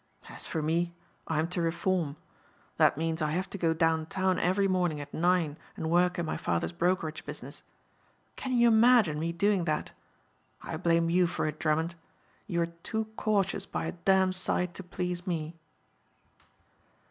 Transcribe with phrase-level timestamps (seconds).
[0.29, 0.95] As for me,
[1.27, 2.15] I'm to reform.
[2.77, 6.25] That means I have to go down town every morning at nine and work in
[6.25, 7.61] my father's brokerage business.
[8.35, 9.91] Can you imagine me doing that?
[10.59, 11.93] I blame you for it, Drummond.
[12.47, 15.53] You are too cautious by a damn sight to please me."